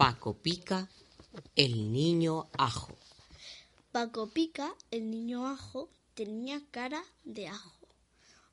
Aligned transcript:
Paco 0.00 0.32
Pica, 0.32 0.88
el 1.56 1.92
niño 1.92 2.48
ajo. 2.56 2.96
Paco 3.92 4.30
Pica, 4.30 4.74
el 4.90 5.10
niño 5.10 5.46
ajo, 5.46 5.90
tenía 6.14 6.62
cara 6.70 7.04
de 7.24 7.48
ajo, 7.48 7.86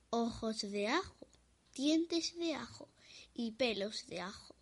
ojos 0.09 0.59
de 0.59 0.89
ajo, 0.89 1.15
dientes 1.73 2.37
de 2.37 2.53
ajo 2.53 2.89
y 3.33 3.51
pelos 3.51 4.07
de 4.07 4.19
ajo. 4.19 4.55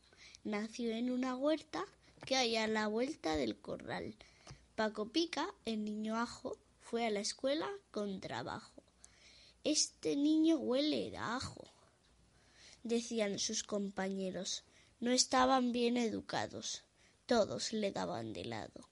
Nació 0.43 0.91
en 0.91 1.09
una 1.09 1.35
huerta 1.35 1.83
que 2.23 2.35
hay 2.35 2.55
a 2.55 2.67
la 2.67 2.85
vuelta 2.85 3.35
del 3.35 3.57
corral. 3.57 4.15
Paco 4.75 5.07
Pica, 5.07 5.51
el 5.65 5.83
niño 5.83 6.15
ajo, 6.17 6.55
fue 6.81 7.07
a 7.07 7.09
la 7.09 7.19
escuela 7.19 7.67
con 7.89 8.21
trabajo. 8.21 8.83
Este 9.63 10.15
niño 10.15 10.57
huele 10.57 11.17
a 11.17 11.37
ajo, 11.37 11.65
decían 12.83 13.39
sus 13.39 13.63
compañeros. 13.63 14.63
No 14.99 15.11
estaban 15.11 15.71
bien 15.71 15.97
educados. 15.97 16.83
Todos 17.25 17.73
le 17.73 17.91
daban 17.91 18.33
de 18.33 18.45
lado. 18.45 18.89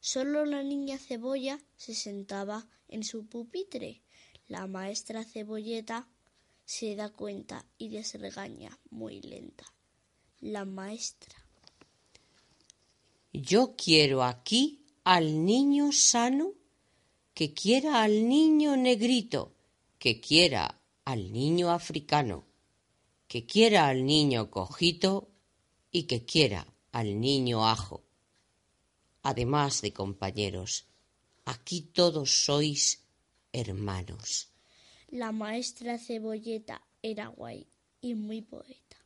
Solo 0.00 0.44
la 0.44 0.62
niña 0.62 0.98
cebolla 0.98 1.58
se 1.76 1.94
sentaba 1.94 2.68
en 2.88 3.02
su 3.02 3.26
pupitre. 3.26 4.02
La 4.48 4.66
maestra 4.66 5.24
cebolleta 5.24 6.08
se 6.64 6.96
da 6.96 7.10
cuenta 7.10 7.64
y 7.78 7.88
les 7.88 8.14
regaña 8.14 8.78
muy 8.90 9.20
lenta. 9.20 9.64
La 10.40 10.64
maestra. 10.64 11.34
Yo 13.32 13.74
quiero 13.76 14.22
aquí 14.22 14.84
al 15.04 15.44
niño 15.44 15.92
sano 15.92 16.54
que 17.34 17.52
quiera 17.52 18.02
al 18.02 18.28
niño 18.28 18.76
negrito, 18.78 19.52
que 19.98 20.20
quiera 20.22 20.80
al 21.04 21.32
niño 21.32 21.70
africano, 21.70 22.45
que 23.28 23.46
quiera 23.46 23.88
al 23.88 24.04
niño 24.04 24.50
cojito 24.50 25.28
y 25.90 26.04
que 26.04 26.24
quiera 26.24 26.66
al 26.92 27.20
niño 27.20 27.66
ajo. 27.66 28.04
Además 29.22 29.82
de 29.82 29.92
compañeros, 29.92 30.86
aquí 31.44 31.82
todos 31.82 32.44
sois 32.44 33.02
hermanos. 33.52 34.48
La 35.08 35.32
maestra 35.32 35.98
cebolleta 35.98 36.82
era 37.02 37.28
guay 37.28 37.66
y 38.00 38.14
muy 38.14 38.42
poeta. 38.42 38.96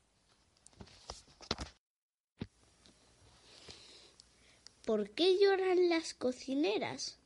¿Por 4.84 5.11
qué 5.11 5.39
lloran 5.39 5.89
las 5.89 6.15
cocineras? 6.15 7.19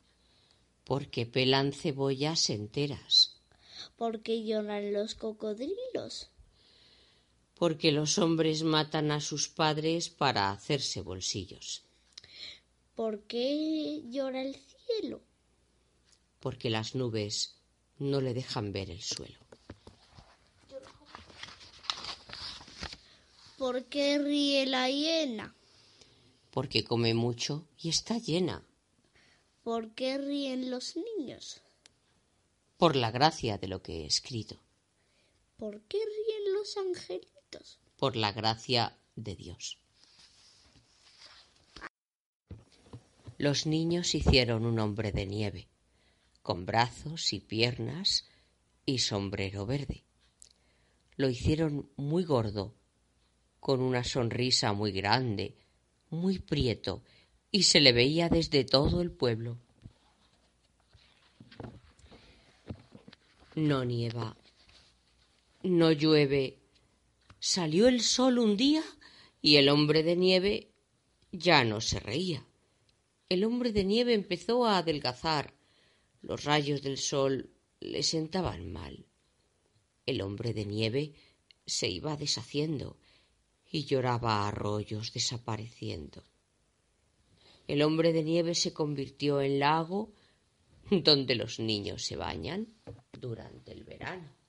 Porque 0.84 1.24
pelan 1.24 1.72
cebollas 1.72 2.50
enteras. 2.50 3.40
¿Por 3.96 4.22
qué 4.22 4.44
lloran 4.44 4.92
los 4.92 5.14
cocodrilos? 5.14 6.30
Porque 7.54 7.92
los 7.92 8.18
hombres 8.18 8.62
matan 8.62 9.10
a 9.10 9.20
sus 9.20 9.48
padres 9.48 10.08
para 10.08 10.50
hacerse 10.50 11.00
bolsillos. 11.02 11.84
¿Por 12.94 13.22
qué 13.22 14.02
llora 14.08 14.42
el 14.42 14.54
cielo? 14.54 15.20
Porque 16.40 16.70
las 16.70 16.94
nubes 16.94 17.56
no 17.98 18.20
le 18.20 18.34
dejan 18.34 18.72
ver 18.72 18.90
el 18.90 19.02
suelo. 19.02 19.38
¿Por 23.58 23.84
qué 23.86 24.18
ríe 24.18 24.66
la 24.66 24.90
hiena? 24.90 25.54
Porque 26.50 26.84
come 26.84 27.14
mucho 27.14 27.66
y 27.78 27.88
está 27.88 28.18
llena. 28.18 28.64
¿Por 29.62 29.92
qué 29.94 30.18
ríen 30.18 30.70
los 30.70 30.96
niños? 30.96 31.62
Por 32.76 32.94
la 32.94 33.10
gracia 33.10 33.56
de 33.56 33.68
lo 33.68 33.80
que 33.80 34.02
he 34.02 34.06
escrito. 34.06 34.60
¿Por 35.56 35.80
qué 35.82 35.98
ríen 35.98 36.52
los 36.52 36.76
Por 37.96 38.16
la 38.16 38.32
gracia 38.32 38.96
de 39.16 39.34
Dios. 39.36 39.78
Los 43.38 43.66
niños 43.66 44.14
hicieron 44.14 44.64
un 44.64 44.78
hombre 44.78 45.12
de 45.12 45.26
nieve, 45.26 45.68
con 46.42 46.66
brazos 46.66 47.32
y 47.32 47.40
piernas 47.40 48.26
y 48.86 48.98
sombrero 48.98 49.66
verde. 49.66 50.04
Lo 51.16 51.28
hicieron 51.28 51.90
muy 51.96 52.24
gordo, 52.24 52.74
con 53.60 53.80
una 53.80 54.04
sonrisa 54.04 54.72
muy 54.72 54.92
grande, 54.92 55.56
muy 56.10 56.38
prieto, 56.38 57.02
y 57.50 57.64
se 57.64 57.80
le 57.80 57.92
veía 57.92 58.28
desde 58.28 58.64
todo 58.64 59.00
el 59.00 59.10
pueblo. 59.10 59.58
No 63.54 63.84
nieva, 63.84 64.36
no 65.62 65.92
llueve. 65.92 66.63
Salió 67.46 67.88
el 67.88 68.00
sol 68.00 68.38
un 68.38 68.56
día 68.56 68.82
y 69.42 69.56
el 69.56 69.68
hombre 69.68 70.02
de 70.02 70.16
nieve 70.16 70.72
ya 71.30 71.62
no 71.62 71.82
se 71.82 72.00
reía. 72.00 72.42
El 73.28 73.44
hombre 73.44 73.70
de 73.70 73.84
nieve 73.84 74.14
empezó 74.14 74.64
a 74.64 74.78
adelgazar. 74.78 75.52
Los 76.22 76.44
rayos 76.44 76.80
del 76.80 76.96
sol 76.96 77.50
le 77.80 78.02
sentaban 78.02 78.72
mal. 78.72 79.04
El 80.06 80.22
hombre 80.22 80.54
de 80.54 80.64
nieve 80.64 81.12
se 81.66 81.86
iba 81.86 82.16
deshaciendo 82.16 82.96
y 83.70 83.84
lloraba 83.84 84.36
a 84.36 84.48
arroyos 84.48 85.12
desapareciendo. 85.12 86.24
El 87.68 87.82
hombre 87.82 88.14
de 88.14 88.22
nieve 88.22 88.54
se 88.54 88.72
convirtió 88.72 89.42
en 89.42 89.58
lago 89.58 90.14
donde 90.90 91.34
los 91.34 91.60
niños 91.60 92.06
se 92.06 92.16
bañan 92.16 92.68
durante 93.12 93.72
el 93.72 93.84
verano. 93.84 94.43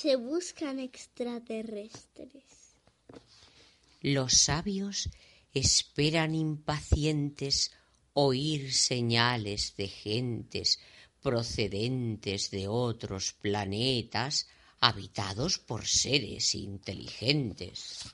Se 0.00 0.14
buscan 0.14 0.78
extraterrestres. 0.78 2.76
Los 4.00 4.32
sabios 4.34 5.08
esperan 5.52 6.36
impacientes 6.36 7.72
oír 8.12 8.72
señales 8.72 9.74
de 9.76 9.88
gentes 9.88 10.78
procedentes 11.20 12.52
de 12.52 12.68
otros 12.68 13.32
planetas 13.32 14.46
habitados 14.78 15.58
por 15.58 15.84
seres 15.84 16.54
inteligentes. 16.54 18.04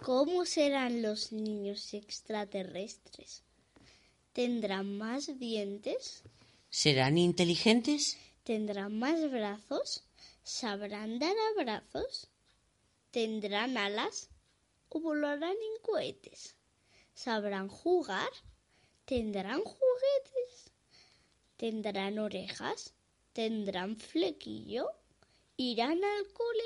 ¿Cómo 0.00 0.46
serán 0.46 1.02
los 1.02 1.32
niños 1.32 1.92
extraterrestres? 1.92 3.42
¿Tendrán 4.32 4.96
más 4.96 5.40
dientes? 5.40 6.22
¿Serán 6.70 7.16
inteligentes? 7.16 8.18
¿Tendrán 8.44 8.98
más 8.98 9.30
brazos? 9.30 10.04
¿Sabrán 10.42 11.18
dar 11.18 11.34
abrazos? 11.56 12.28
¿Tendrán 13.10 13.76
alas 13.76 14.28
o 14.88 15.00
volarán 15.00 15.52
en 15.52 15.82
cohetes? 15.82 16.56
¿Sabrán 17.14 17.68
jugar? 17.68 18.30
¿Tendrán 19.04 19.62
juguetes? 19.62 20.72
¿Tendrán 21.56 22.18
orejas? 22.18 22.94
¿Tendrán 23.32 23.96
flequillo? 23.96 24.90
¿Irán 25.56 26.04
al 26.04 26.32
cole? 26.32 26.64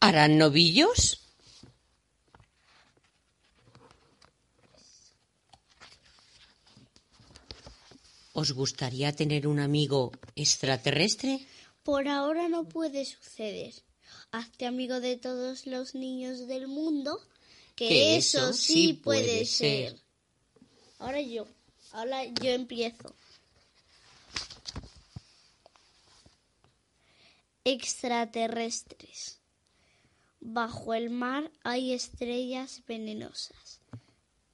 ¿Harán 0.00 0.36
novillos? 0.36 1.29
¿Os 8.32 8.52
gustaría 8.52 9.12
tener 9.12 9.46
un 9.46 9.58
amigo 9.58 10.12
extraterrestre? 10.36 11.46
Por 11.82 12.06
ahora 12.08 12.48
no 12.48 12.68
puede 12.68 13.04
suceder. 13.04 13.74
Hazte 14.30 14.66
amigo 14.66 15.00
de 15.00 15.16
todos 15.16 15.66
los 15.66 15.94
niños 15.94 16.46
del 16.46 16.68
mundo, 16.68 17.18
que, 17.74 17.88
Que 17.88 18.16
eso, 18.16 18.50
eso 18.50 18.52
sí 18.52 18.92
puede 18.92 19.44
ser. 19.46 19.92
ser. 19.92 20.00
Ahora 20.98 21.20
yo, 21.20 21.46
ahora 21.92 22.24
yo 22.24 22.50
empiezo. 22.50 23.14
Extraterrestres. 27.64 29.38
Bajo 30.40 30.94
el 30.94 31.10
mar 31.10 31.50
hay 31.64 31.92
estrellas 31.92 32.82
venenosas. 32.86 33.80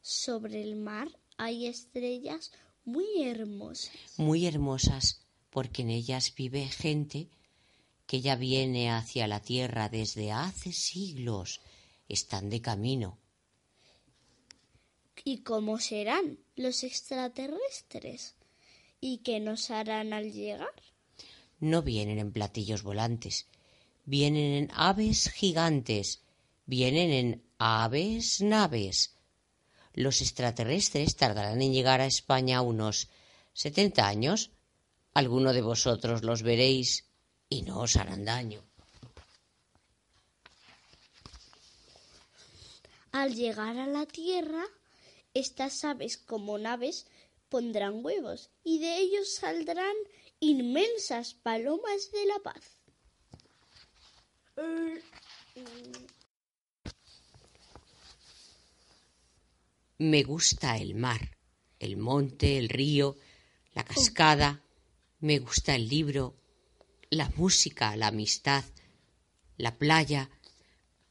Sobre 0.03 0.63
el 0.63 0.77
mar 0.77 1.09
hay 1.37 1.67
estrellas 1.67 2.53
muy 2.87 3.25
hermosas. 3.25 3.93
Muy 4.17 4.47
hermosas, 4.47 5.21
porque 5.51 5.83
en 5.83 5.91
ellas 5.91 6.33
vive 6.35 6.67
gente 6.69 7.29
que 8.07 8.21
ya 8.21 8.37
viene 8.37 8.91
hacia 8.91 9.27
la 9.27 9.41
Tierra 9.41 9.89
desde 9.89 10.33
hace 10.33 10.73
siglos. 10.73 11.61
Están 12.09 12.49
de 12.49 12.63
camino. 12.63 13.19
¿Y 15.25 15.39
cómo 15.39 15.81
serán 15.81 16.39
los 16.55 16.85
extraterrestres? 16.85 18.37
¿Y 19.01 19.19
qué 19.19 19.41
nos 19.41 19.71
harán 19.71 20.13
al 20.13 20.33
llegar? 20.33 20.73
No 21.59 21.83
vienen 21.83 22.19
en 22.21 22.33
platillos 22.33 22.85
volantes, 22.85 23.47
vienen 24.05 24.53
en 24.53 24.71
aves 24.73 25.31
gigantes, 25.31 26.23
vienen 26.65 27.11
en 27.11 27.43
aves 27.59 28.41
naves. 28.41 29.16
Los 29.97 30.21
extraterrestres 30.21 31.17
tardarán 31.17 31.63
en 31.63 31.73
llegar 31.73 32.03
a 32.03 32.07
España 32.07 32.61
unos 32.61 33.09
setenta 33.55 34.07
años. 34.07 34.51
Alguno 35.15 35.55
de 35.55 35.63
vosotros 35.63 36.23
los 36.23 36.43
veréis 36.43 37.07
y 37.49 37.63
no 37.63 37.81
os 37.81 37.97
harán 37.97 38.27
daño. 38.27 38.63
Al 43.11 43.35
llegar 43.35 43.79
a 43.79 43.87
la 43.87 44.05
Tierra, 44.05 44.67
estas 45.33 45.83
aves 45.83 46.19
como 46.19 46.59
naves 46.59 47.07
pondrán 47.49 48.05
huevos 48.05 48.51
y 48.63 48.81
de 48.81 48.99
ellos 48.99 49.33
saldrán 49.33 49.97
inmensas 50.41 51.33
palomas 51.33 52.11
de 52.13 52.27
la 52.27 52.39
paz. 52.41 52.77
Me 59.99 60.25
gusta 60.25 60.77
el 60.77 60.95
mar, 60.95 61.39
el 61.79 61.97
monte, 61.97 62.59
el 62.59 62.69
río, 62.69 63.17
la 63.73 63.83
cascada. 63.83 64.63
Me 65.21 65.39
gusta 65.39 65.75
el 65.75 65.89
libro, 65.89 66.37
la 67.09 67.31
música, 67.37 67.97
la 67.97 68.09
amistad, 68.09 68.65
la 69.57 69.75
playa. 69.75 70.29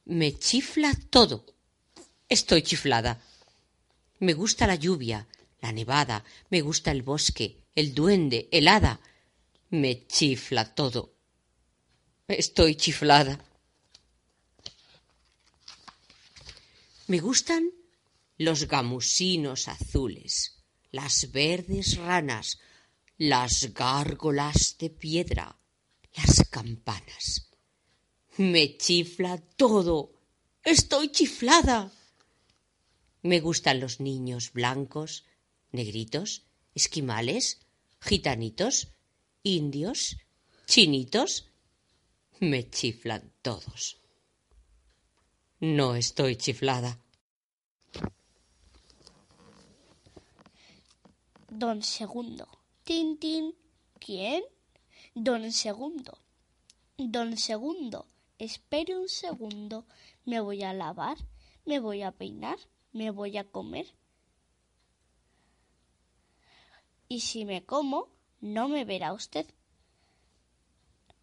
Me 0.06 0.38
chifla 0.38 0.94
todo. 1.10 1.46
Estoy 2.30 2.62
chiflada. 2.62 3.20
Me 4.20 4.34
gusta 4.34 4.68
la 4.68 4.76
lluvia, 4.76 5.28
la 5.62 5.72
nevada, 5.72 6.24
me 6.52 6.62
gusta 6.62 6.92
el 6.92 7.02
bosque, 7.02 7.64
el 7.74 7.96
duende, 7.96 8.48
el 8.52 8.68
hada. 8.68 9.00
Me 9.72 10.06
chifla 10.06 10.76
todo. 10.76 11.16
Estoy 12.28 12.76
chiflada. 12.76 13.44
Me 17.08 17.20
gustan 17.20 17.72
los 18.38 18.68
gamusinos 18.68 19.68
azules, 19.68 20.64
las 20.92 21.32
verdes 21.32 21.98
ranas, 21.98 22.60
las 23.18 23.74
gárgolas 23.74 24.78
de 24.78 24.90
piedra, 24.90 25.58
las 26.16 26.48
campanas. 26.50 27.50
Me 28.38 28.78
chifla 28.78 29.38
todo. 29.38 30.12
Estoy 30.64 31.10
chiflada. 31.10 31.92
Me 33.22 33.40
gustan 33.40 33.80
los 33.80 34.02
niños 34.02 34.52
blancos, 34.52 35.24
negritos, 35.72 36.44
esquimales, 36.74 37.62
gitanitos, 38.02 38.90
indios, 39.44 40.18
chinitos. 40.68 41.48
Me 42.42 42.70
chiflan 42.70 43.32
todos. 43.42 44.02
No 45.62 45.96
estoy 45.96 46.36
chiflada. 46.36 47.00
Don 51.58 51.84
Segundo. 51.84 52.50
Tin, 52.84 53.18
tin. 53.18 53.56
¿Quién? 53.98 54.44
Don 55.14 55.54
Segundo. 55.54 56.18
Don 56.98 57.38
Segundo. 57.38 58.08
Espere 58.38 58.98
un 58.98 59.08
segundo. 59.08 59.86
Me 60.26 60.42
voy 60.42 60.64
a 60.64 60.74
lavar, 60.74 61.18
me 61.64 61.80
voy 61.80 62.02
a 62.02 62.12
peinar, 62.12 62.60
me 62.92 63.10
voy 63.10 63.38
a 63.38 63.46
comer. 63.46 63.88
Y 67.08 67.22
si 67.22 67.46
me 67.46 67.64
como, 67.64 68.10
no 68.42 68.68
me 68.68 68.84
verá 68.84 69.14
usted. 69.14 69.46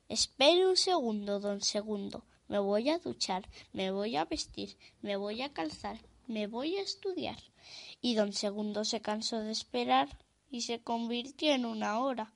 Espere 0.09 0.67
un 0.67 0.79
segundo, 0.79 1.41
don 1.41 1.61
Segundo. 1.61 2.25
Me 2.49 2.59
voy 2.59 2.89
a 2.89 2.99
duchar, 2.99 3.47
me 3.75 3.91
voy 3.91 4.17
a 4.17 4.25
vestir, 4.25 4.79
me 5.03 5.17
voy 5.17 5.43
a 5.43 5.53
calzar, 5.53 6.01
me 6.33 6.47
voy 6.47 6.77
a 6.77 6.83
estudiar. 6.83 7.39
Y 8.01 8.15
don 8.15 8.33
Segundo 8.33 8.85
se 8.85 9.01
cansó 9.01 9.41
de 9.41 9.53
esperar 9.53 10.09
y 10.51 10.63
se 10.63 10.83
convirtió 10.83 11.53
en 11.53 11.67
una 11.67 12.01
hora. 12.01 12.35